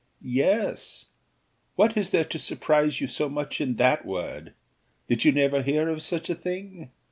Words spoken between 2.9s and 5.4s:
you so much in that word? did you